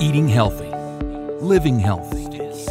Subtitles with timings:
[0.00, 0.70] Eating healthy,
[1.40, 2.28] living healthy,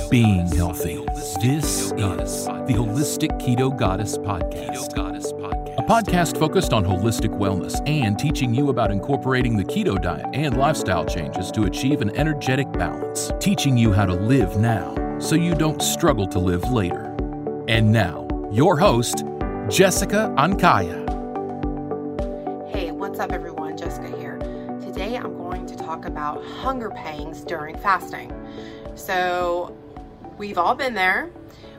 [0.09, 1.03] being healthy.
[1.41, 4.91] This is the Holistic Keto Goddess Podcast.
[5.77, 10.57] A podcast focused on holistic wellness and teaching you about incorporating the keto diet and
[10.57, 13.31] lifestyle changes to achieve an energetic balance.
[13.39, 17.15] Teaching you how to live now so you don't struggle to live later.
[17.67, 19.23] And now, your host,
[19.69, 20.99] Jessica Ankaya.
[22.69, 23.60] Hey, what's up, everyone?
[25.91, 28.31] Talk about hunger pangs during fasting.
[28.95, 29.75] So,
[30.37, 31.29] we've all been there.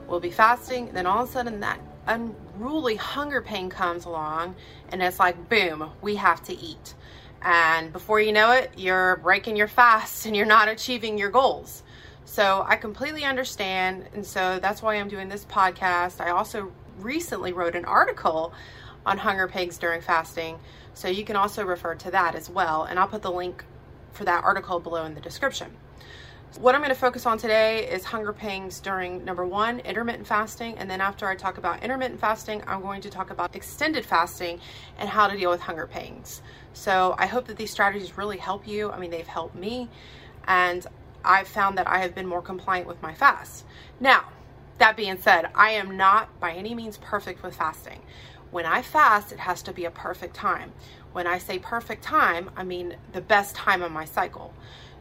[0.07, 4.55] We'll be fasting, then all of a sudden that unruly hunger pain comes along,
[4.91, 6.95] and it's like, boom, we have to eat.
[7.41, 11.83] And before you know it, you're breaking your fast and you're not achieving your goals.
[12.27, 14.05] So I completely understand.
[14.15, 16.21] And so that's why I'm doing this podcast.
[16.21, 18.53] I also recently wrote an article
[19.07, 20.59] on hunger pangs during fasting.
[20.95, 22.85] So you can also refer to that as well.
[22.85, 23.65] And I'll put the link
[24.13, 25.71] for that article below in the description.
[26.59, 30.77] What I'm going to focus on today is hunger pangs during number one, intermittent fasting.
[30.77, 34.61] And then after I talk about intermittent fasting, I'm going to talk about extended fasting
[34.99, 36.43] and how to deal with hunger pangs.
[36.75, 38.91] So I hope that these strategies really help you.
[38.91, 39.89] I mean, they've helped me.
[40.47, 40.87] And
[41.25, 43.65] I've found that I have been more compliant with my fast.
[43.99, 44.25] Now,
[44.77, 48.03] that being said, I am not by any means perfect with fasting.
[48.51, 50.73] When I fast, it has to be a perfect time.
[51.13, 54.55] When I say perfect time, I mean the best time of my cycle.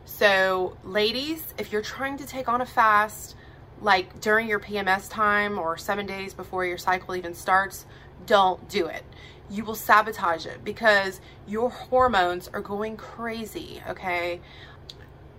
[0.06, 3.36] So, ladies, if you're trying to take on a fast,
[3.82, 7.86] like during your PMS time or seven days before your cycle even starts,
[8.26, 9.04] don't do it.
[9.50, 14.40] You will sabotage it because your hormones are going crazy, okay?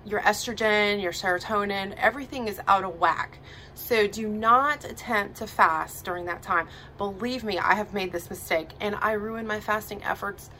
[0.04, 3.38] Your estrogen, your serotonin, everything is out of whack.
[3.74, 6.68] So do not attempt to fast during that time.
[6.98, 10.50] Believe me, I have made this mistake and I ruin my fasting efforts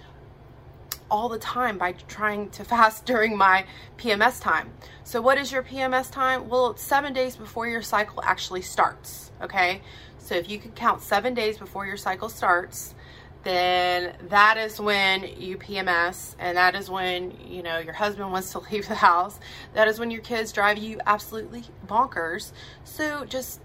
[1.11, 3.67] all the time by trying to fast during my
[3.98, 4.70] PMS time.
[5.05, 6.48] So what is your PMS time?
[6.48, 9.83] Well, it's seven days before your cycle actually starts, okay?
[10.19, 12.95] So if you could count seven days before your cycle starts,
[13.42, 18.53] then that is when you PMS and that is when, you know, your husband wants
[18.53, 19.39] to leave the house.
[19.75, 22.53] That is when your kids drive you absolutely bonkers.
[22.85, 23.61] So just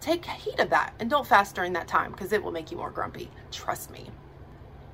[0.00, 2.76] take heed of that and don't fast during that time because it will make you
[2.76, 3.30] more grumpy.
[3.50, 4.10] Trust me.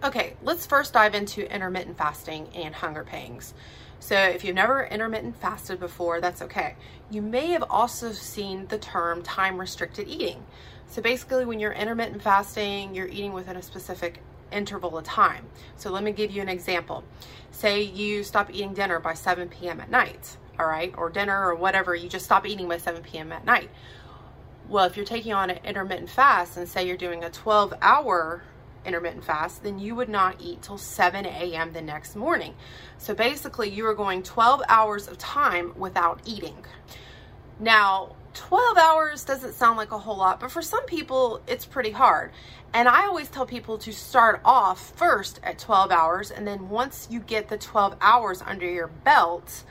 [0.04, 3.54] Okay, let's first dive into intermittent fasting and hunger pangs.
[3.98, 6.76] So if you've never intermittent fasted before, that's okay.
[7.10, 10.44] You may have also seen the term time restricted eating.
[10.88, 14.20] So basically when you're intermittent fasting, you're eating within a specific
[14.52, 15.46] interval of time.
[15.76, 17.04] So let me give you an example.
[17.50, 19.80] Say you stop eating dinner by 7 p.m.
[19.80, 23.32] at night, all right, or dinner or whatever, you just stop eating by 7 p.m.
[23.32, 23.70] at night.
[24.68, 28.42] Well, if you're taking on an intermittent fast and say you're doing a 12 hour
[28.84, 31.72] intermittent fast, then you would not eat till 7 a.m.
[31.72, 32.54] the next morning.
[32.98, 36.64] So basically, you are going 12 hours of time without eating.
[37.58, 41.90] Now, 12 hours doesn't sound like a whole lot, but for some people, it's pretty
[41.90, 42.32] hard.
[42.74, 47.08] And I always tell people to start off first at 12 hours, and then once
[47.10, 49.64] you get the 12 hours under your belt,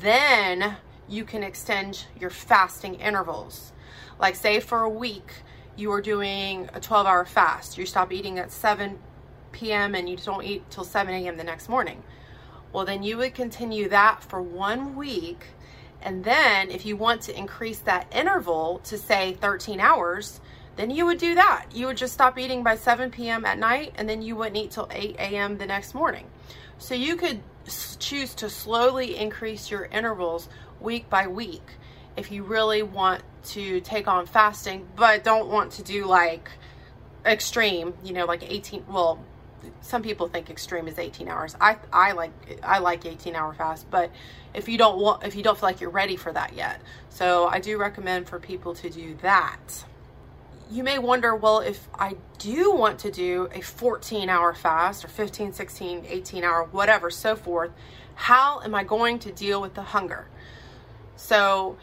[0.00, 0.76] then
[1.08, 3.72] you can extend your fasting intervals.
[4.18, 5.32] Like, say, for a week,
[5.74, 7.78] you are doing a 12 hour fast.
[7.78, 8.98] You stop eating at 7
[9.52, 9.94] p.m.
[9.94, 11.38] and you don't eat till 7 a.m.
[11.38, 12.02] the next morning.
[12.74, 15.46] Well, then you would continue that for one week
[16.02, 20.40] and then if you want to increase that interval to say 13 hours,
[20.76, 21.66] then you would do that.
[21.72, 23.44] You would just stop eating by 7 p.m.
[23.44, 25.58] at night and then you wouldn't eat till 8 a.m.
[25.58, 26.26] the next morning.
[26.78, 27.40] So you could
[27.98, 30.48] choose to slowly increase your intervals
[30.80, 31.62] week by week
[32.16, 36.50] if you really want to take on fasting, but don't want to do like
[37.24, 39.18] extreme, you know, like 18, well,
[39.80, 41.56] some people think extreme is 18 hours.
[41.60, 44.10] I I like I like 18 hour fast, but
[44.54, 46.80] if you don't want if you don't feel like you're ready for that yet.
[47.10, 49.84] So I do recommend for people to do that.
[50.70, 55.08] You may wonder, well, if I do want to do a 14 hour fast or
[55.08, 57.72] 15, 16, 18 hour, whatever, so forth,
[58.14, 60.28] how am I going to deal with the hunger?
[61.16, 61.76] So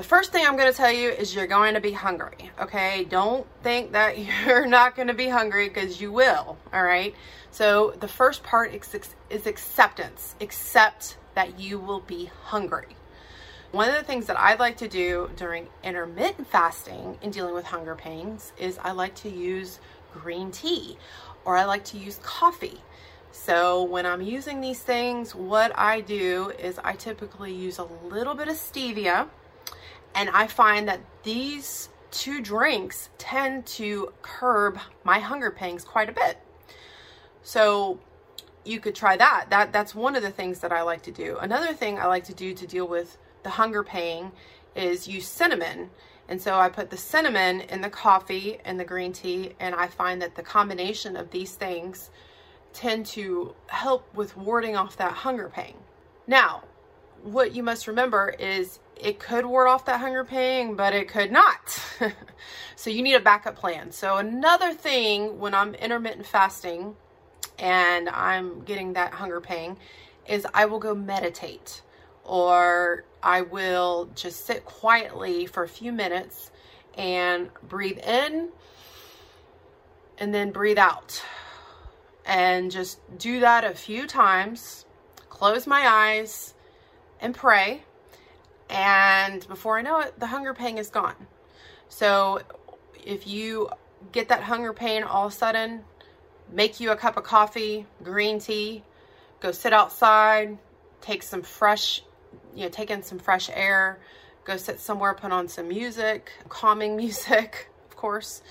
[0.00, 3.04] the first thing I'm going to tell you is you're going to be hungry, okay?
[3.04, 4.16] Don't think that
[4.46, 7.14] you're not going to be hungry because you will, all right?
[7.50, 10.36] So the first part is, acceptance.
[10.40, 12.96] Accept that you will be hungry.
[13.72, 17.66] One of the things that I like to do during intermittent fasting in dealing with
[17.66, 19.80] hunger pains is I like to use
[20.14, 20.96] green tea
[21.44, 22.80] or I like to use coffee.
[23.32, 28.34] So when I'm using these things, what I do is I typically use a little
[28.34, 29.28] bit of stevia
[30.14, 36.12] and I find that these two drinks tend to curb my hunger pangs quite a
[36.12, 36.38] bit.
[37.42, 38.00] So
[38.64, 39.46] you could try that.
[39.50, 41.38] That that's one of the things that I like to do.
[41.38, 44.32] Another thing I like to do to deal with the hunger pang
[44.74, 45.90] is use cinnamon.
[46.28, 49.88] And so I put the cinnamon in the coffee and the green tea, and I
[49.88, 52.10] find that the combination of these things
[52.72, 55.74] tend to help with warding off that hunger pang.
[56.28, 56.62] Now,
[57.24, 61.32] what you must remember is it could ward off that hunger pang, but it could
[61.32, 61.82] not.
[62.76, 63.92] so you need a backup plan.
[63.92, 66.96] So another thing when I'm intermittent fasting
[67.58, 69.78] and I'm getting that hunger pang
[70.26, 71.82] is I will go meditate
[72.24, 76.50] or I will just sit quietly for a few minutes
[76.96, 78.50] and breathe in
[80.18, 81.22] and then breathe out.
[82.26, 84.84] And just do that a few times,
[85.28, 86.54] close my eyes
[87.20, 87.82] and pray.
[88.70, 91.16] And before I know it, the hunger pain is gone.
[91.88, 92.40] So
[93.04, 93.68] if you
[94.12, 95.82] get that hunger pain all of a sudden,
[96.52, 98.84] make you a cup of coffee, green tea,
[99.40, 100.58] go sit outside,
[101.00, 102.02] take some fresh
[102.54, 103.98] you know, take in some fresh air,
[104.44, 108.42] go sit somewhere, put on some music, calming music, of course,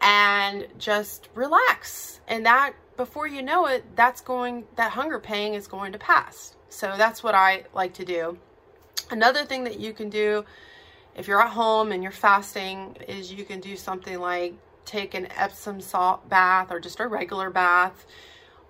[0.00, 2.20] and just relax.
[2.28, 6.56] And that, before you know it, that's going, that hunger pain is going to pass.
[6.68, 8.38] So that's what I like to do.
[9.10, 10.44] Another thing that you can do
[11.14, 14.54] if you're at home and you're fasting is you can do something like
[14.84, 18.06] take an Epsom salt bath or just a regular bath.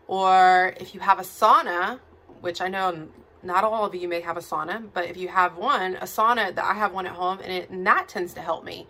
[0.07, 1.99] Or if you have a sauna,
[2.41, 3.09] which I know
[3.43, 6.55] not all of you may have a sauna, but if you have one, a sauna
[6.55, 8.87] that I have one at home and, it, and that tends to help me.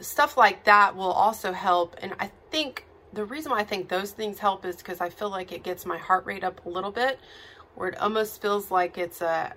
[0.00, 1.96] Stuff like that will also help.
[2.02, 5.30] And I think the reason why I think those things help is because I feel
[5.30, 7.18] like it gets my heart rate up a little bit
[7.74, 9.54] where it almost feels like it's a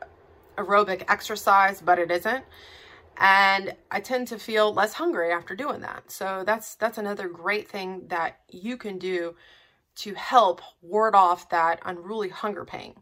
[0.59, 2.43] aerobic exercise, but it isn't.
[3.17, 6.11] And I tend to feel less hungry after doing that.
[6.11, 9.35] So that's that's another great thing that you can do
[9.95, 12.95] to help ward off that unruly hunger pain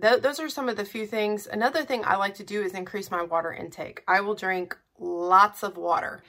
[0.00, 1.46] th those are some of the few things.
[1.46, 4.02] Another thing I like to do is increase my water intake.
[4.06, 6.22] I will drink lots of water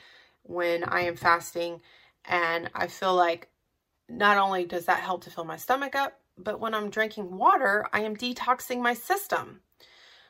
[0.43, 1.81] when I am fasting
[2.25, 3.49] and I feel like
[4.07, 7.87] not only does that help to fill my stomach up, but when I'm drinking water,
[7.93, 9.61] I am detoxing my system.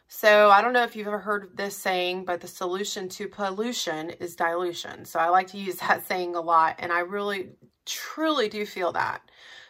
[0.10, 4.10] So I don't know if you've ever heard this saying, but the solution to pollution
[4.10, 5.06] is dilution.
[5.06, 7.52] So I like to use that saying a lot, and I really,
[7.86, 9.22] truly do feel that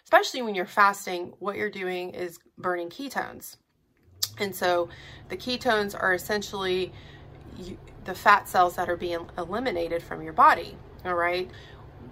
[0.09, 3.57] especially when you're fasting, what you're doing is burning ketones.
[4.39, 4.89] And so
[5.27, 6.91] the ketones are essentially
[8.05, 10.75] the fat cells that are being eliminated from your body.
[11.05, 11.47] All right.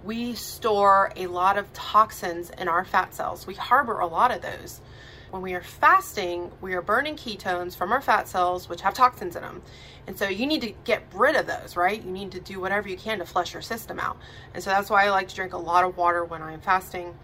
[0.04, 3.48] We store a lot of toxins in our fat cells.
[3.48, 4.80] We harbor a lot of those.
[5.30, 9.36] When we are fasting, we are burning ketones from our fat cells, which have toxins
[9.36, 9.62] in them.
[10.06, 12.02] And so you need to get rid of those, right?
[12.02, 14.16] You need to do whatever you can to flush your system out.
[14.54, 17.14] And so that's why I like to drink a lot of water when I'm fasting.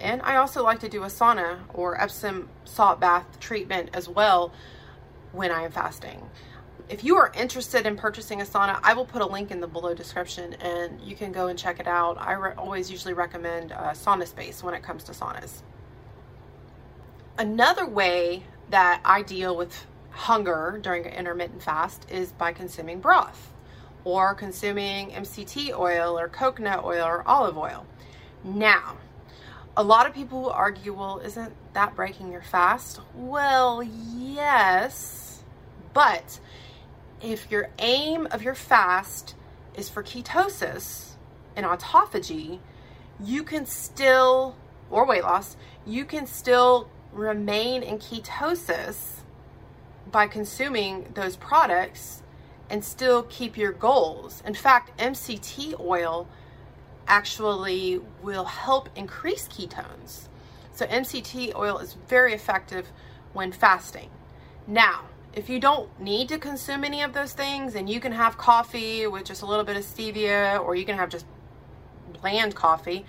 [0.00, 4.52] And I also like to do a sauna or Epsom salt bath treatment as well
[5.32, 6.28] when I am fasting.
[6.90, 9.66] If you are interested in purchasing a sauna, I will put a link in the
[9.66, 12.18] below description and you can go and check it out.
[12.18, 15.62] I always usually recommend uh, SaunaSpace when it comes to saunas.
[17.38, 23.52] Another way that I deal with hunger during an intermittent fast is by consuming broth
[24.04, 27.84] or consuming MCT oil or coconut oil or olive oil.
[28.42, 28.96] Now,
[29.76, 33.00] a lot of people will argue, well, isn't that breaking your fast?
[33.14, 35.44] Well, yes,
[35.92, 36.40] but
[37.20, 39.34] if your aim of your fast
[39.74, 41.16] is for ketosis
[41.54, 42.60] and autophagy,
[43.22, 44.56] you can still,
[44.88, 49.20] or weight loss, you can still remain in ketosis
[50.10, 52.22] by consuming those products
[52.70, 54.42] and still keep your goals.
[54.46, 56.28] In fact, MCT oil
[57.08, 60.28] actually will help increase ketones.
[60.72, 62.88] So MCT oil is very effective
[63.32, 64.10] when fasting.
[64.66, 68.38] Now, if you don't need to consume any of those things and you can have
[68.38, 71.26] coffee with just a little bit of stevia or you can have just
[72.20, 73.04] bland coffee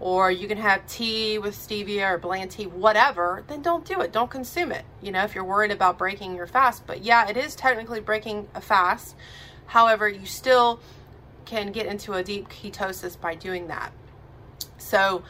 [0.00, 4.12] or you can have tea with stevia or bland tea, whatever, then don't do it.
[4.12, 4.84] Don't consume it.
[5.00, 6.86] You know, if you're worried about breaking your fast.
[6.86, 9.14] But yeah, it is technically breaking a fast.
[9.66, 10.80] However, you still
[11.44, 13.92] can get into a deep ketosis by doing that.
[14.78, 15.22] So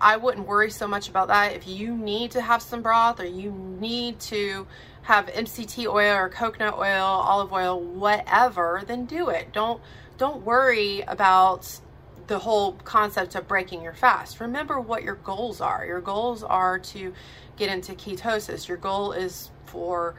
[0.00, 1.54] I wouldn't worry so much about that.
[1.54, 4.66] If you need to have some broth or you need to
[5.02, 9.52] have MCT oil or coconut oil, olive oil, whatever, then do it.
[9.52, 9.80] Don't
[10.18, 11.80] don't worry about
[12.28, 14.38] the whole concept of breaking your fast.
[14.38, 15.84] Remember what your goals are.
[15.84, 17.12] Your goals are to
[17.56, 18.68] get into ketosis.
[18.68, 20.14] Your goal is for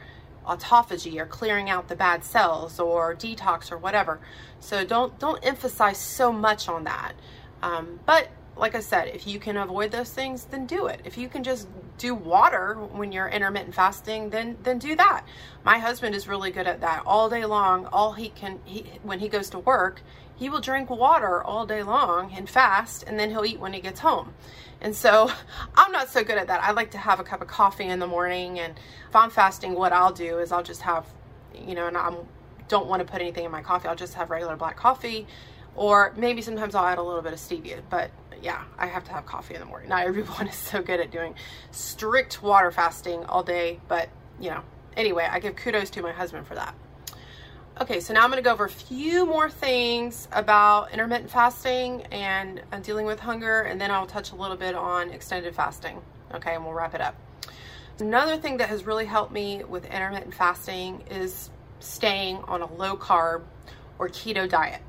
[0.46, 4.20] autophagy or clearing out the bad cells or detox or whatever.
[4.60, 7.14] So don't don't emphasize so much on that.
[7.62, 11.02] Um, but like I said, if you can avoid those things, then do it.
[11.06, 15.24] If you can just do water when you're intermittent fasting, then then do that.
[15.64, 17.04] My husband is really good at that.
[17.06, 20.02] All day long, all he can he when he goes to work,
[20.40, 23.82] he will drink water all day long and fast and then he'll eat when he
[23.82, 24.34] gets home.
[24.80, 25.30] And so
[25.76, 26.64] I'm not so good at that.
[26.64, 28.74] I like to have a cup of coffee in the morning and
[29.10, 31.06] if I'm fasting, what I'll do is I'll just have
[31.54, 32.16] you know, and I
[32.70, 33.90] don't want to put anything in my coffee.
[33.90, 35.28] I'll just have regular black coffee
[35.76, 38.10] or maybe sometimes I'll add a little bit of stevia, but
[38.42, 39.90] yeah, I have to have coffee in the morning.
[39.90, 41.36] Not everyone is so good at doing
[41.72, 44.08] strict water fasting all day, but
[44.40, 44.64] you know,
[44.96, 46.74] anyway, I give kudos to my husband for that.
[47.82, 52.02] Okay, so now I'm going to go over a few more things about intermittent fasting
[52.12, 56.02] and uh, dealing with hunger, and then I'll touch a little bit on extended fasting.
[56.34, 57.16] Okay, and we'll wrap it up.
[58.00, 61.50] Another thing that has really helped me with intermittent fasting is
[61.80, 63.44] staying on a low carb
[63.98, 64.82] or keto diet.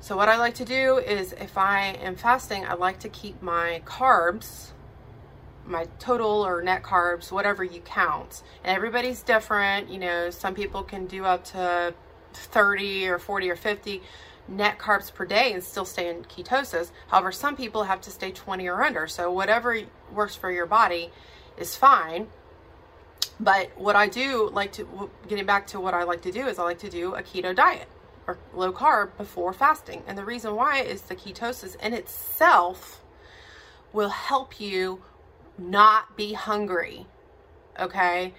[0.00, 3.40] So what I like to do is if I am fasting, I like to keep
[3.40, 4.71] my carbs,
[5.66, 8.42] my total or net carbs, whatever you count.
[8.64, 9.90] And everybody's different.
[9.90, 11.94] You know, some people can do up to
[12.32, 14.02] 30 or 40 or 50
[14.48, 16.90] net carbs per day and still stay in ketosis.
[17.08, 19.06] However, some people have to stay 20 or under.
[19.06, 19.78] So whatever
[20.12, 21.10] works for your body
[21.56, 22.28] is fine.
[23.38, 26.58] But what I do like to, getting back to what I like to do is
[26.58, 27.88] I like to do a keto diet
[28.26, 30.02] or low carb before fasting.
[30.06, 33.02] And the reason why is the ketosis in itself
[33.92, 35.02] will help you
[35.58, 37.06] not be hungry.
[37.78, 38.34] Okay?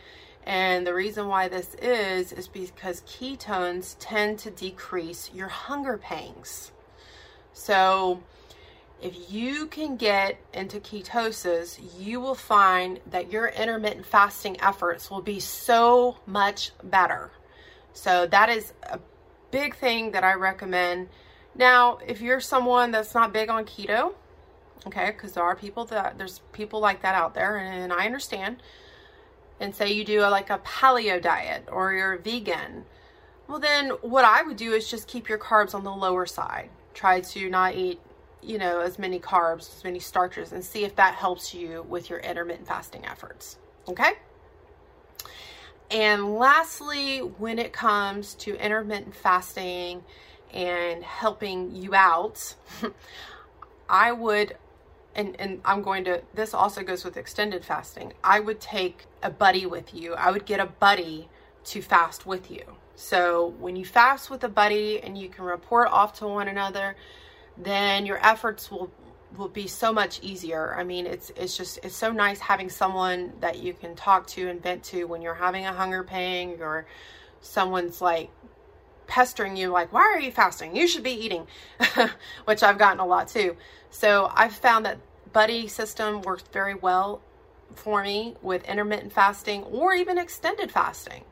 [0.45, 6.71] And the reason why this is is because ketones tend to decrease your hunger pangs.
[7.53, 8.21] So,
[9.01, 15.21] if you can get into ketosis, you will find that your intermittent fasting efforts will
[15.21, 17.31] be so much better.
[17.93, 18.99] So, that is a
[19.51, 21.09] big thing that I recommend.
[21.55, 24.13] Now, if you're someone that's not big on keto,
[24.87, 28.05] okay, because there are people that, there's people like that out there, and, and I
[28.05, 28.57] understand,
[29.59, 32.85] and say you do a, like a paleo diet or you're vegan,
[33.47, 36.69] well then what I would do is just keep your carbs on the lower side.
[36.93, 37.99] Try to not eat,
[38.41, 42.09] you know, as many carbs, as many starches, and see if that helps you with
[42.09, 44.13] your intermittent fasting efforts, okay?
[45.93, 50.03] And lastly, when it comes to intermittent fasting
[50.51, 52.55] and helping you out,
[53.89, 54.57] I would,
[55.15, 58.13] and, and I'm going to, this also goes with extended fasting.
[58.23, 60.13] I would take a buddy with you.
[60.13, 61.29] I would get a buddy
[61.65, 62.63] to fast with you.
[62.95, 66.95] So when you fast with a buddy and you can report off to one another,
[67.57, 68.91] then your efforts will
[69.37, 70.75] will be so much easier.
[70.77, 74.47] I mean, it's it's just it's so nice having someone that you can talk to
[74.47, 76.85] and vent to when you're having a hunger pang or
[77.41, 78.29] someone's like
[79.13, 80.75] pestering you like, "Why are you fasting?
[80.75, 81.45] You should be eating."
[82.45, 83.55] Which I've gotten a lot too.
[83.91, 84.97] So, I've found that
[85.31, 87.21] buddy system works very well
[87.75, 91.23] for me with intermittent fasting or even extended fasting.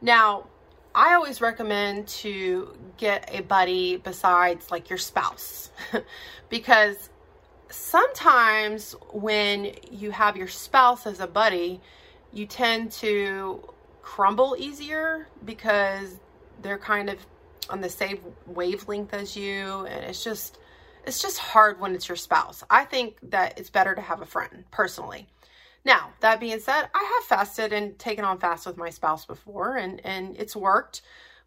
[0.00, 0.46] Now,
[0.94, 5.70] I always recommend to get a buddy besides like your spouse
[6.48, 7.10] because
[7.68, 11.80] sometimes when you have your spouse as a buddy,
[12.32, 13.62] you tend to
[14.02, 16.16] crumble easier because
[16.62, 17.18] they're kind of
[17.68, 20.58] on the same wavelength as you and it's just
[21.06, 22.62] it's just hard when it's your spouse.
[22.68, 25.28] I think that it's better to have a friend personally.
[25.82, 29.76] Now, that being said, I have fasted and taken on fast with my spouse before
[29.76, 31.02] and and it's worked.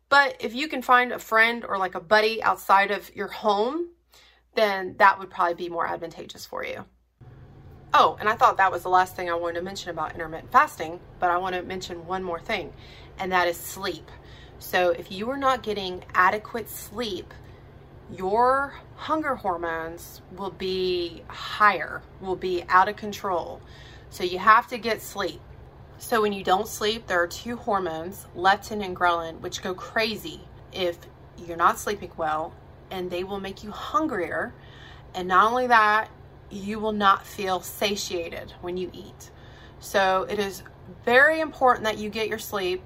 [0.10, 3.90] But if you can find a friend or like a buddy outside of your home
[4.56, 6.86] then that would probably be more advantageous for you.
[7.94, 10.52] Oh, and I thought that was the last thing I wanted to mention about intermittent
[10.52, 12.74] fasting, but I want to mention one more thing,
[13.20, 14.10] and that is sleep.
[14.64, 17.34] So if you are not getting adequate sleep,
[18.10, 23.62] your hunger hormones will be higher, will be out of control.
[24.10, 25.42] So you have to get sleep.
[25.98, 30.40] So when you don't sleep, there are two hormones, leptin and ghrelin, which go crazy
[30.72, 30.98] if
[31.38, 32.56] you're not sleeping well
[32.90, 34.54] and they will make you hungrier.
[35.14, 36.10] And not only that,
[36.50, 39.30] you will not feel satiated when you eat.
[39.80, 40.64] So it is
[41.04, 42.82] very important that you get your sleep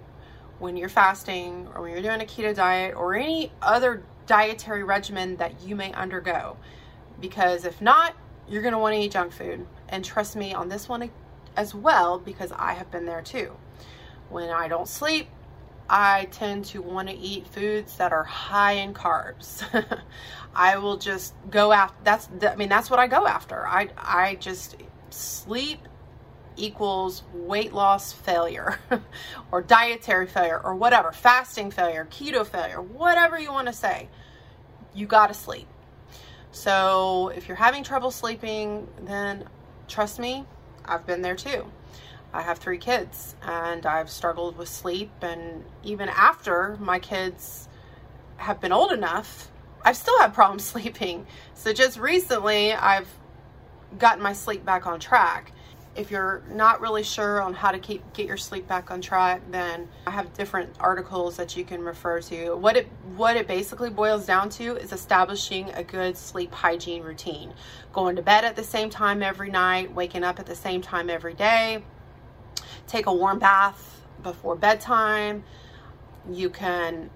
[0.59, 5.37] when you're fasting or when you're doing a keto diet or any other dietary regimen
[5.37, 6.57] that you may undergo.
[7.19, 8.15] Because if not,
[8.47, 9.65] you're going to want to eat junk food.
[9.89, 11.09] And trust me on this one
[11.55, 13.51] as well, because I have been there too.
[14.29, 15.27] When I don't sleep,
[15.89, 19.63] I tend to want to eat foods that are high in carbs.
[20.55, 23.65] I will just go after that's I mean that's what I go after.
[23.65, 24.75] I I just
[25.09, 25.79] sleep
[26.57, 28.79] equals weight loss failure
[29.51, 34.09] or dietary failure or whatever, fasting failure, keto failure, whatever you want to say.
[34.93, 35.67] You got to sleep.
[36.51, 39.47] So if you're having trouble sleeping, then
[39.87, 40.45] trust me,
[40.85, 41.65] I've been there too.
[42.33, 45.11] I have three kids and I've struggled with sleep.
[45.21, 47.67] And even after my kids
[48.37, 49.49] have been old enough,
[49.83, 51.25] I've still had problems sleeping.
[51.53, 53.07] So just recently, I've
[53.97, 55.51] gotten my sleep back on track.
[55.97, 59.41] If you're not really sure on how to keep get your sleep back on track,
[59.49, 62.55] then I have different articles that you can refer to.
[62.55, 67.51] What it what it basically boils down to is establishing a good sleep hygiene routine.
[67.93, 71.09] Going to bed at the same time every night, waking up at the same time
[71.09, 71.83] every day,
[72.85, 75.43] take a warm bath before bedtime.
[76.31, 77.09] You can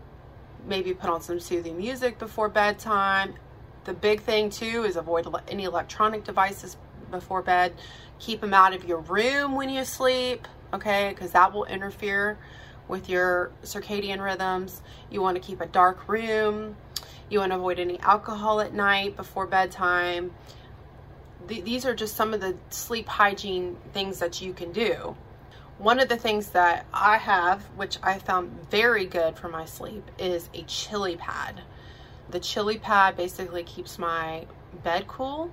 [0.66, 3.36] maybe put on some soothing music before bedtime.
[3.84, 6.78] The big thing too is avoid any electronic devices
[7.12, 7.74] before bed.
[8.20, 11.10] Keep them out of your room when you sleep, okay?
[11.10, 12.38] Because that will interfere
[12.88, 14.82] with your circadian rhythms.
[15.10, 16.76] You want to keep a dark room.
[17.30, 20.32] You want to avoid any alcohol at night before bedtime.
[21.48, 25.16] Th- these are just some of the sleep hygiene things that you can do.
[25.78, 30.12] One of the things that I have, which I found very good for my sleep,
[30.20, 31.62] is a chili pad.
[32.30, 34.46] The chili pad basically keeps my
[34.84, 35.52] bed cool,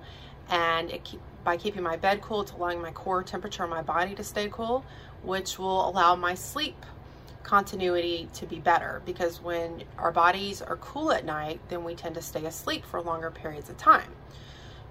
[0.49, 4.15] and it keep, by keeping my bed cool, it's allowing my core temperature my body
[4.15, 4.85] to stay cool,
[5.23, 6.85] which will allow my sleep
[7.43, 12.15] continuity to be better because when our bodies are cool at night, then we tend
[12.15, 14.11] to stay asleep for longer periods of time.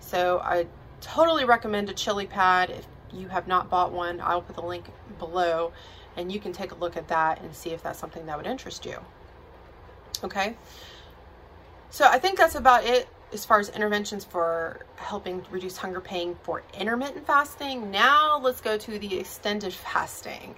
[0.00, 0.66] So I
[1.00, 2.70] totally recommend a chili pad.
[2.70, 4.86] If you have not bought one, I'll put the link
[5.18, 5.72] below
[6.16, 8.46] and you can take a look at that and see if that's something that would
[8.46, 8.98] interest you.
[10.24, 10.56] Okay.
[11.90, 16.36] So I think that's about it as far as interventions for helping reduce hunger pain
[16.42, 17.90] for intermittent fasting.
[17.90, 20.54] Now let's go to the extended fasting.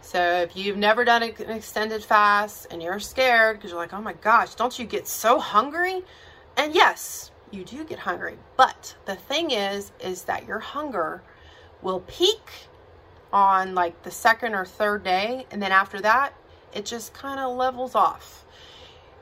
[0.00, 4.00] So if you've never done an extended fast and you're scared because you're like, oh
[4.00, 6.02] my gosh, don't you get so hungry?
[6.56, 8.38] And yes, you do get hungry.
[8.56, 11.22] But the thing is, is that your hunger
[11.82, 12.50] will peak
[13.32, 15.46] on like the second or third day.
[15.50, 16.32] And then after that,
[16.72, 18.44] it just kind of levels off.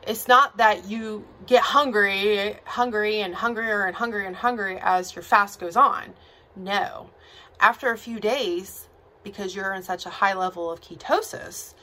[0.07, 5.25] It's not that you get hungry, hungry and hungrier and hungrier and hungry as your
[5.25, 6.15] fast goes on.
[6.55, 7.11] No.
[7.59, 8.87] After a few days,
[9.25, 11.75] because you're in such a high level of ketosis,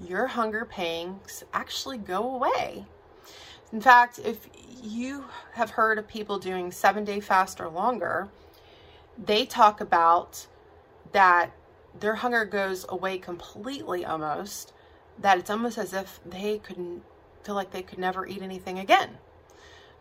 [0.00, 2.86] your hunger pangs actually go away.
[3.72, 4.48] In fact, if
[4.80, 8.28] you have heard of people doing seven day fast or longer,
[9.18, 10.46] they talk about
[11.10, 11.50] that
[11.98, 14.72] their hunger goes away completely almost,
[15.18, 17.02] that it's almost as if they couldn't
[17.44, 19.10] feel like they could never eat anything again.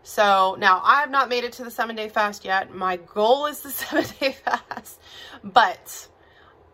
[0.04, 2.73] So now I have not made it to the seven day fast yet.
[2.73, 4.99] My goal is the seven day fast,
[5.43, 6.08] but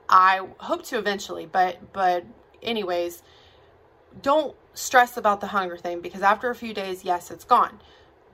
[0.07, 1.45] I hope to eventually.
[1.45, 2.25] But, but
[2.61, 3.21] anyways,
[4.21, 7.79] don't stress about the hunger thing because after a few days, yes, it's gone.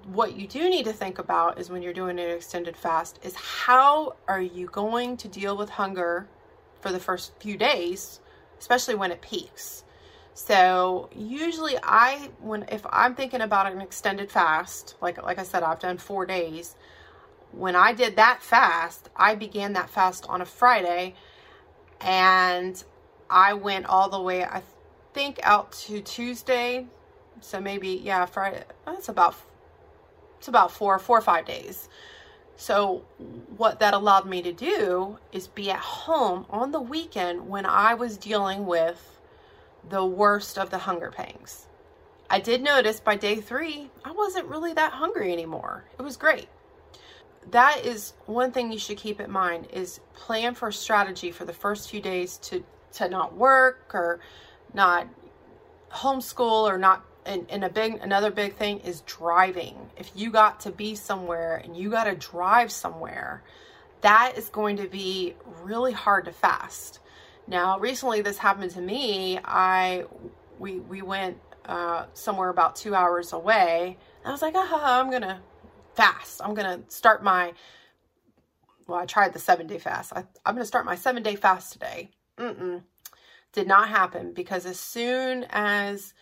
[0.06, 3.36] What you do need to think about is when you're doing an extended fast is
[3.36, 6.28] how are you going to deal with hunger
[6.82, 8.20] for the first few days,
[8.60, 9.86] especially when it peaks.
[10.34, 15.64] So usually I when if I'm thinking about an extended fast, like like I said,
[15.64, 16.76] I've done four days.
[17.52, 21.14] When I did that fast, I began that fast on a Friday
[22.02, 22.84] and
[23.30, 24.62] I went all the way, I
[25.14, 26.88] think out to Tuesday.
[27.42, 29.36] So maybe, yeah, Friday, that's about,
[30.38, 31.90] it's about four, four or five days.
[32.56, 33.04] So,
[33.58, 37.96] what that allowed me to do is be at home on the weekend when I
[37.96, 39.13] was dealing with
[39.90, 41.68] the worst of the hunger pangs.
[42.30, 45.86] I did notice by day three, I wasn't really that hungry anymore.
[46.00, 46.48] It was great.
[47.52, 51.54] That is one thing you should keep in mind is plan for strategy for the
[51.54, 54.20] first few days to, to not work or
[54.74, 55.08] not
[55.92, 60.60] homeschool or not and, and a big another big thing is driving if you got
[60.62, 63.44] to be somewhere and you got to drive somewhere
[64.02, 67.00] that is going to be really hard to fast
[67.48, 70.04] now recently this happened to me i
[70.60, 75.42] we we went uh, somewhere about two hours away i was like ah, i'm gonna
[75.96, 77.54] fast i'm gonna start my
[78.88, 81.74] well i tried the seven day fast I, i'm gonna start my seven day fast
[81.74, 82.82] today Mm-mm.
[83.54, 86.14] did not happen because as soon as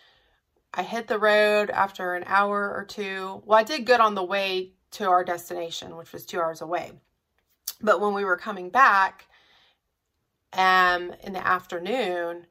[0.74, 3.42] I hit the road after an hour or two.
[3.46, 6.92] Well, I did good on the way to our destination, which was two hours away.
[7.82, 9.28] But when we were coming back
[10.54, 12.46] um, in the afternoon,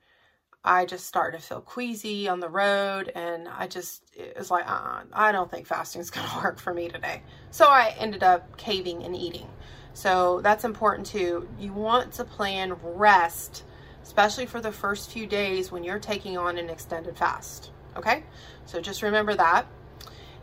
[0.64, 3.10] I just started to feel queasy on the road.
[3.14, 6.58] And I just, it was like, uh, I don't think fasting is going to work
[6.58, 7.22] for me today.
[7.50, 9.48] So I ended up caving and eating.
[9.92, 11.48] So that's important too.
[11.58, 13.64] You want to plan rest,
[14.02, 17.70] especially for the first few days when you're taking on an extended fast.
[17.96, 18.22] Okay,
[18.66, 19.66] so just remember that.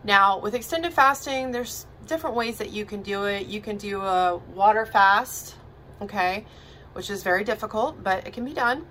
[0.03, 3.47] Now, with extended fasting, there's different ways that you can do it.
[3.47, 5.55] You can do a water fast,
[6.01, 6.45] okay,
[6.97, 8.83] which is very difficult, but it can be done.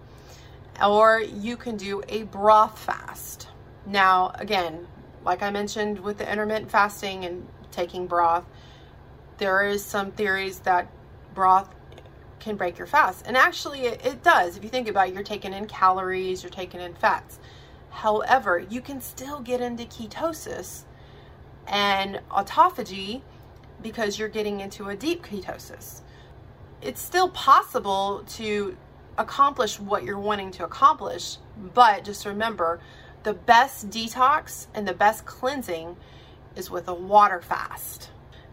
[0.80, 3.48] Or you can do a broth fast.
[3.84, 4.86] Now, again,
[5.24, 8.44] like I mentioned with the intermittent fasting and taking broth,
[9.38, 10.88] there is some theories that
[11.34, 11.68] broth
[12.38, 13.26] can break your fast.
[13.26, 14.56] And actually, it, it does.
[14.56, 17.40] If you think about it, you're taking in calories, you're taking in fats.
[17.90, 20.84] However, you can still get into ketosis
[21.66, 23.22] and autophagy
[23.82, 26.02] because you're getting into a deep ketosis.
[26.82, 28.76] It's still possible to
[29.18, 31.38] accomplish what you're wanting to accomplish,
[31.74, 32.80] but just remember
[33.22, 35.96] the best detox and the best cleansing
[36.54, 38.10] is with a water fast.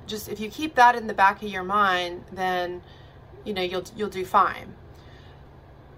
[0.08, 2.82] Just if you keep that in the back of your mind, then
[3.46, 4.74] you know you'll you'll do fine.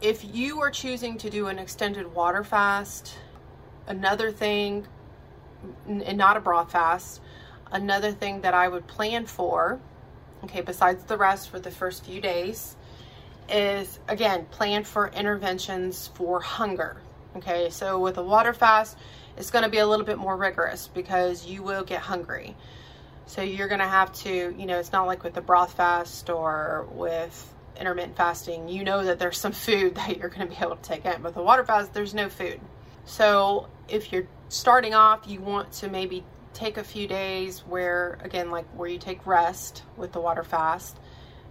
[0.02, 3.18] If you are choosing to do an extended water fast,
[3.88, 4.88] another thing
[5.88, 7.22] and not a broth fast.
[7.72, 9.80] Another thing that I would plan for,
[10.46, 12.76] okay, besides the rest for the first few days,
[13.50, 16.98] is again, plan for interventions for hunger.
[17.36, 18.98] Okay, so with a water fast,
[19.38, 22.56] it's going to be a little bit more rigorous because you will get hungry.
[23.28, 26.30] So you're going to have to, you know, it's not like with the broth fast
[26.30, 30.58] or with intermittent fasting, you know that there's some food that you're going to be
[30.62, 31.22] able to take in.
[31.24, 32.60] With the water fast, there's no food.
[33.06, 36.24] So if you're starting off, you want to maybe
[36.56, 40.98] take a few days where, again, like where you take rest with the water fast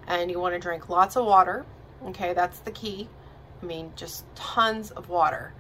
[0.07, 1.65] and you want to drink lots of water.
[2.07, 3.09] Okay, that's the key.
[3.63, 5.53] I mean, just tons of water.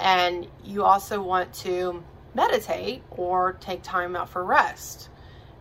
[0.00, 5.08] And you also want to meditate or take time out for rest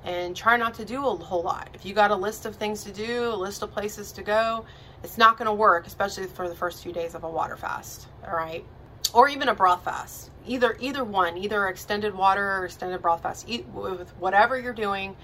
[0.04, 1.70] and try not to do a whole lot.
[1.74, 4.66] If you got a list of things to do, a list of places to go,
[5.04, 8.08] it's not going to work, especially for the first few days of a water fast.
[8.28, 8.66] All right
[9.14, 10.32] or even a broth fast.
[10.46, 13.48] Either either one, either extended water or extended broth fast.
[13.50, 15.16] Eat, with whatever you're doing,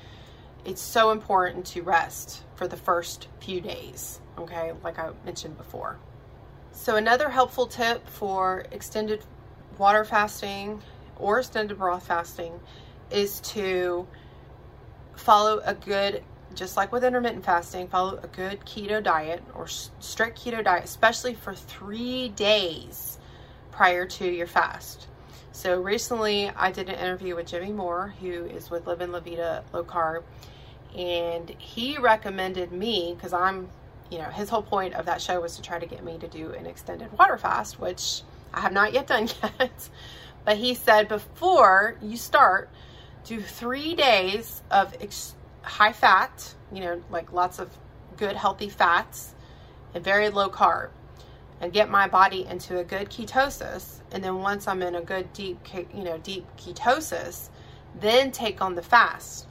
[0.65, 4.19] it's so important to rest for the first few days.
[4.37, 5.97] Okay, like I mentioned before.
[6.71, 9.23] So another helpful tip for extended
[9.77, 10.81] water fasting
[11.17, 12.59] or extended broth fasting
[13.11, 14.07] is to
[15.15, 16.23] follow a good
[16.55, 21.33] just like with intermittent fasting, follow a good keto diet or strict keto diet, especially
[21.33, 23.17] for three days
[23.73, 25.07] prior to your fast.
[25.51, 29.63] So recently I did an interview with Jimmy Moore, who is with Living La Vida
[29.73, 30.23] Low Carb,
[30.95, 33.69] and he recommended me because I'm,
[34.12, 36.27] you know, his whole point of that show was to try to get me to
[36.27, 38.21] do an extended water fast, which
[38.53, 39.27] I have not yet done
[39.59, 39.89] yet.
[40.45, 42.69] but he said before you start,
[43.25, 47.69] do three days of ex- high fat, you know, like lots of
[48.17, 49.33] good healthy fats
[49.95, 50.89] and very low carb
[51.61, 55.31] and get my body into a good ketosis and then once i'm in a good
[55.33, 55.59] deep
[55.93, 57.49] you know deep ketosis
[57.99, 59.47] then take on the fast.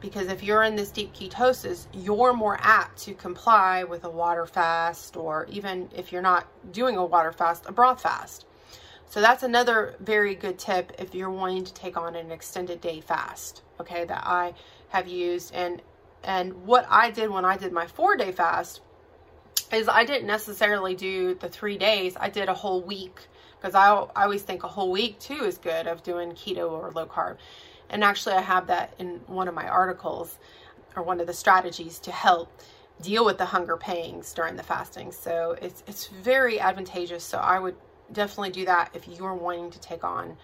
[0.00, 4.46] Because if you're in this deep ketosis you're more apt to comply with a water
[4.46, 8.44] fast or even if you're not doing a water fast a broth fast.
[9.08, 13.00] So that's another very good tip if you're wanting to take on an extended day
[13.00, 14.54] fast okay that i
[14.90, 15.54] have used.
[15.54, 15.80] And
[16.22, 18.82] and what i did when i did my four day fast
[19.72, 22.16] is I didn't necessarily do the three days.
[22.18, 23.20] I did a whole week
[23.58, 26.90] because I, I always think a whole week too is good of doing keto or
[26.94, 27.36] low carb.
[27.90, 30.38] And actually I have that in one of my articles
[30.94, 32.50] or one of the strategies to help
[33.02, 35.12] deal with the hunger pangs during the fasting.
[35.12, 37.24] So it's, it's very advantageous.
[37.24, 37.76] So I would
[38.12, 40.36] definitely do that if you're wanting to take on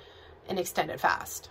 [0.49, 1.49] an extended fast.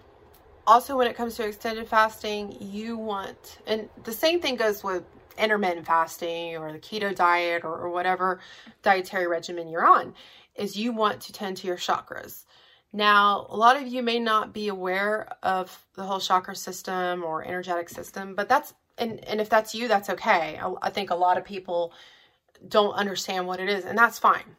[0.68, 5.04] Also, when it comes to extended fasting, you want, and the same thing goes with
[5.42, 8.40] intermittent fasting or the keto diet or, or whatever
[8.82, 10.14] dietary regimen you're on
[10.56, 12.46] is you want to tend to your chakras.
[12.94, 17.44] Now, a lot of you may not be aware of the whole chakra system or
[17.44, 20.60] energetic system, but that's, and, and if that's you, that's okay.
[20.62, 21.94] I, I think a lot of people
[22.68, 24.58] don't understand what it is, and that's fine.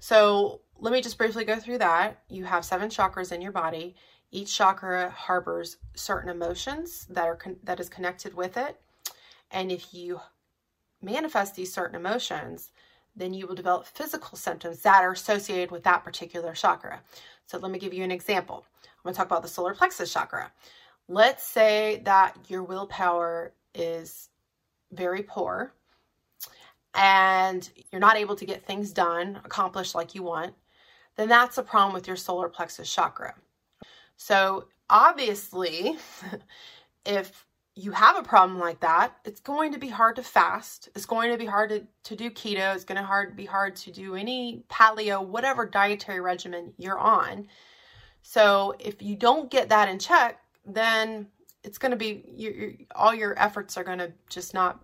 [0.00, 2.22] So, let me just briefly go through that.
[2.28, 3.96] You have seven chakras in your body.
[4.30, 8.78] Each chakra harbors certain emotions that are that is connected with it.
[9.50, 10.20] And if you
[11.02, 12.70] manifest these certain emotions,
[13.16, 17.00] then you will develop physical symptoms that are associated with that particular chakra.
[17.46, 18.66] So let me give you an example.
[18.84, 20.52] I'm going to talk about the solar plexus chakra.
[21.08, 24.28] Let's say that your willpower is
[24.92, 25.72] very poor
[26.94, 30.54] and you're not able to get things done, accomplished like you want,
[31.16, 33.34] then that's a problem with your solar plexus chakra.
[34.16, 35.96] So obviously,
[37.06, 37.46] if
[37.78, 40.88] you have a problem like that, it's going to be hard to fast.
[40.96, 42.74] It's going to be hard to, to do keto.
[42.74, 47.46] It's going to hard, be hard to do any paleo, whatever dietary regimen you're on.
[48.22, 51.28] So if you don't get that in check, then
[51.62, 54.80] it's going to be you, all your efforts are going to just not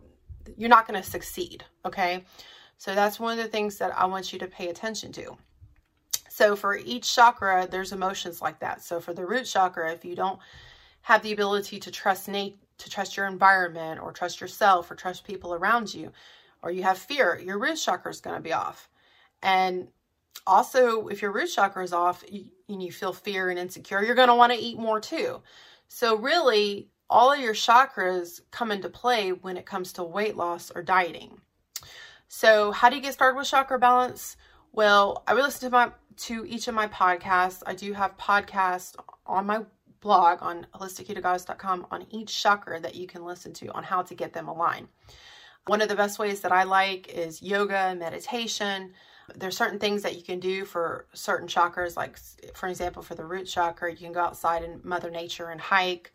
[0.57, 2.23] you're not going to succeed okay
[2.77, 5.35] so that's one of the things that i want you to pay attention to
[6.29, 10.15] so for each chakra there's emotions like that so for the root chakra if you
[10.15, 10.39] don't
[11.01, 15.25] have the ability to trust Nate to trust your environment or trust yourself or trust
[15.25, 16.13] people around you
[16.63, 18.89] or you have fear your root chakra is going to be off
[19.43, 19.89] and
[20.47, 22.25] also if your root chakra is off
[22.69, 25.41] and you feel fear and insecure you're going to want to eat more too
[25.89, 30.73] so really, all of your chakras come into play when it comes to weight loss
[30.75, 31.41] or dieting.
[32.29, 34.37] So how do you get started with chakra balance?
[34.73, 37.63] Well, I would listen to my to each of my podcasts.
[37.67, 39.63] I do have podcasts on my
[40.05, 44.33] blog on holisticketogoddess.com on each chakra that you can listen to on how to get
[44.33, 44.87] them aligned.
[45.67, 48.93] One of the best ways that I like is yoga, and meditation,
[49.35, 52.19] there's certain things that you can do for certain chakras, like
[52.55, 56.13] for example, for the root chakra, you can go outside in Mother Nature and hike.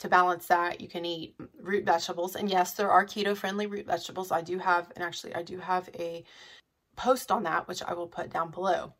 [0.00, 2.34] To balance that, you can eat root vegetables.
[2.34, 4.32] And yes, there are keto friendly root vegetables.
[4.32, 6.24] I do have, and actually, I do have a
[6.96, 8.92] post on that, which I will put down below.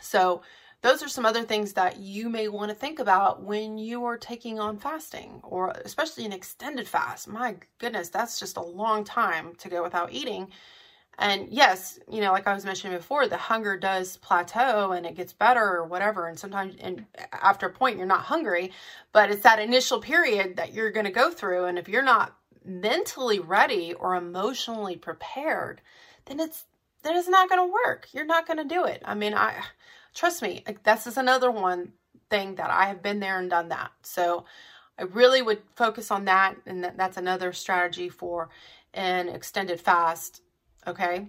[0.00, 0.42] So,
[0.84, 4.18] those are some other things that you may want to think about when you are
[4.18, 7.26] taking on fasting or especially an extended fast.
[7.26, 10.48] My goodness, that's just a long time to go without eating.
[11.18, 15.14] And yes, you know, like I was mentioning before, the hunger does plateau and it
[15.14, 16.28] gets better or whatever.
[16.28, 18.70] And sometimes, and after a point, you're not hungry,
[19.10, 21.64] but it's that initial period that you're going to go through.
[21.64, 25.80] And if you're not mentally ready or emotionally prepared,
[26.26, 26.66] then it's,
[27.04, 28.08] then it's not going to work.
[28.12, 29.00] You're not going to do it.
[29.02, 29.62] I mean, I,
[30.14, 31.92] trust me, this is another one
[32.30, 33.90] thing that I have been there and done that.
[34.02, 34.44] So
[34.98, 36.56] I really would focus on that.
[36.66, 38.48] And that, that's another strategy for
[38.94, 40.40] an extended fast
[40.86, 41.28] Okay.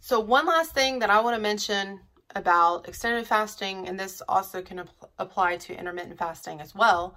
[0.00, 2.00] So one last thing that I want to mention
[2.34, 7.16] about extended fasting, and this also can ap- apply to intermittent fasting as well,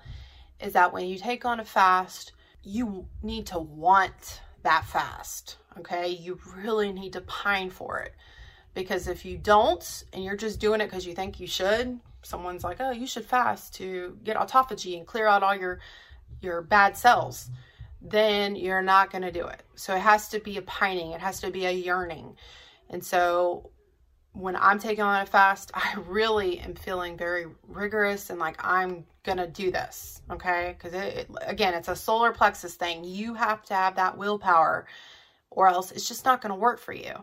[0.60, 5.58] is that when you take on a fast, you need to want that fast.
[5.80, 6.10] Okay.
[6.10, 8.13] You really need to pine for it.
[8.78, 12.63] Because if you don't, and you're just doing it because you think you should, someone's
[12.63, 15.80] like, oh, you should fast to get autophagy and clear out all your
[16.42, 17.50] your bad cells
[18.02, 19.63] then you're not going to do it.
[19.76, 22.36] So it has to be a pining, it has to be a yearning.
[22.90, 23.72] And so
[24.34, 29.06] when I'm taking on a fast, I really am feeling very rigorous and like I'm
[29.24, 30.76] going to do this, okay?
[30.78, 33.04] Because it, it, again, it's a solar plexus thing.
[33.04, 34.88] You have to have that willpower
[35.50, 37.13] or else it's just not going to work for you.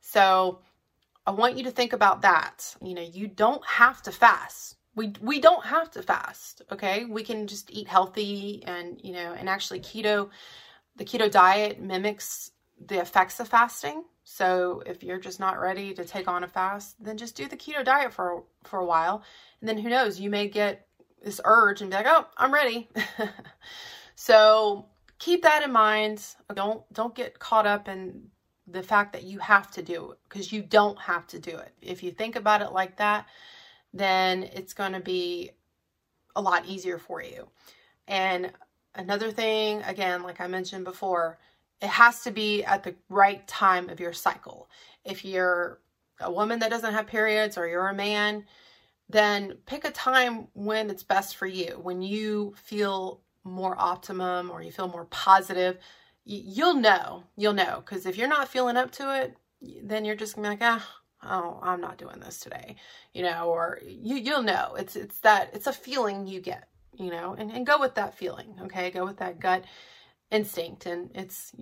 [0.00, 0.60] So
[1.30, 2.74] I want you to think about that.
[2.82, 4.76] You know, you don't have to fast.
[4.96, 7.04] We we don't have to fast okay?
[7.04, 10.30] We can just eat healthy and you know and actually keto
[10.96, 12.50] the keto diet mimics
[12.84, 14.04] the effects of fasting.
[14.24, 17.56] So if you're just not ready to take on a fast then just do the
[17.56, 19.22] keto diet for for a while.
[19.60, 20.86] And then who knows you may get
[21.22, 22.88] this urge and be like oh i'm ready.
[24.20, 24.84] So
[25.18, 26.22] keep that in mind.
[26.52, 28.28] Don't don't get caught up in
[28.70, 31.72] the fact that you have to do it because you don't have to do it
[31.82, 33.26] if you think about it like that
[33.92, 35.50] then it's going to be
[36.36, 37.48] a lot easier for you.
[38.06, 38.50] And
[38.94, 41.38] another thing, again, like I mentioned before,
[41.80, 44.68] it has to be at the right time of your cycle.
[45.04, 45.80] If you're
[46.20, 48.44] a woman that doesn't have periods or you're a man,
[49.08, 54.62] then pick a time when it's best for you, when you feel more optimum or
[54.62, 55.78] you feel more positive.
[56.24, 57.82] You'll know, you'll know.
[57.84, 59.36] Because if you're not feeling up to it,
[59.82, 62.76] then you're just gonna be like, ah, oh i'm not doing this today
[63.12, 64.74] you know or you you'll know.
[64.78, 68.16] It's it's that it's a feeling you get you know and, and go with that
[68.16, 68.90] feeling okay?
[68.90, 69.64] Go with that gut
[70.30, 71.52] instinct and it's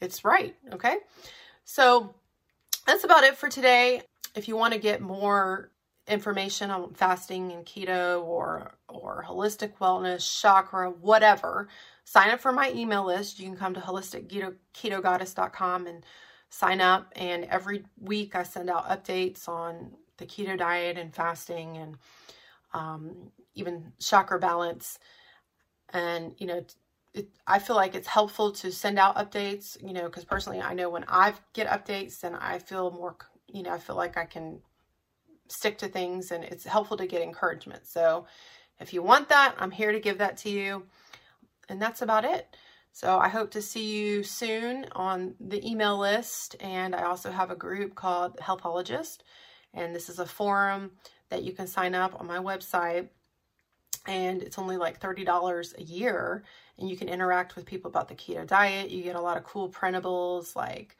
[0.00, 0.98] it's right okay?
[1.64, 2.14] So
[2.86, 4.02] that's about it for today.
[4.34, 5.70] If you want to get more
[6.08, 11.68] information on fasting and keto or or holistic wellness chakra whatever
[12.04, 16.04] sign up for my email list you can come to holisticketogoddess.com and
[16.50, 17.12] sign up.
[17.16, 21.96] And every week I send out updates on the keto diet and fasting and
[22.72, 24.98] um, even chakra balance.
[25.90, 26.64] And, you know,
[27.14, 30.74] it, I feel like it's helpful to send out updates, you know, because personally I
[30.74, 33.16] know when I get updates, then I feel more,
[33.46, 34.60] you know, I feel like I can
[35.48, 37.86] stick to things and it's helpful to get encouragement.
[37.86, 38.26] So
[38.80, 40.84] if you want that, I'm here to give that to you.
[41.68, 42.56] And that's about it.
[42.92, 46.56] So I hope to see you soon on the email list.
[46.60, 49.18] And I also have a group called Healthologist.
[49.74, 50.92] And this is a forum
[51.28, 53.08] that you can sign up on my website.
[54.06, 56.44] And it's only like $30 a year.
[56.78, 58.90] And you can interact with people about the keto diet.
[58.90, 60.56] You get a lot of cool printables.
[60.56, 60.96] Like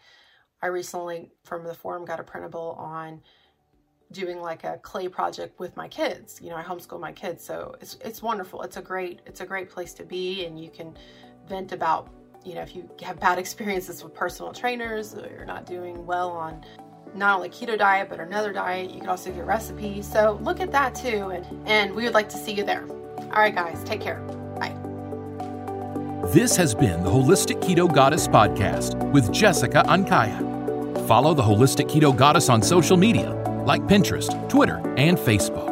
[0.60, 3.22] I recently, from the forum, got a printable on
[4.12, 6.40] doing like a clay project with my kids.
[6.42, 8.62] You know, I homeschool my kids, so it's it's wonderful.
[8.62, 10.96] It's a great it's a great place to be, and you can
[11.48, 12.08] vent about
[12.44, 16.30] you know if you have bad experiences with personal trainers or you're not doing well
[16.30, 16.64] on
[17.14, 20.10] not only keto diet but another diet you can also get recipes.
[20.10, 22.86] So look at that too and, and we would like to see you there.
[22.86, 24.20] All right guys take care.
[24.58, 24.76] Bye.
[26.32, 30.58] This has been the holistic keto goddess podcast with jessica ankaya
[31.08, 33.32] follow the holistic keto goddess on social media
[33.68, 35.68] like pinterest twitter and facebook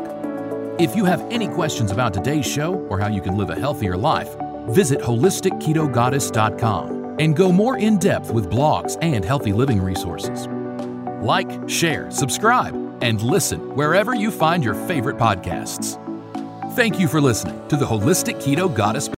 [0.78, 3.96] if you have any questions about today's show or how you can live a healthier
[3.96, 4.36] life
[4.68, 10.46] visit holisticketogoddess.com and go more in depth with blogs and healthy living resources
[11.26, 16.02] like, share, subscribe, and listen wherever you find your favorite podcasts.
[16.74, 19.08] Thank you for listening to the Holistic Keto Goddess